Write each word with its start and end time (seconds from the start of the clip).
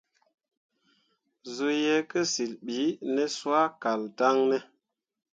Zuu 1.53 1.75
ye 1.83 1.95
kǝsyil 2.09 2.51
bi 2.65 2.79
ne 3.13 3.23
soa 3.37 3.65
kal 3.81 4.01
daŋ 4.17 4.37
ne? 4.49 4.57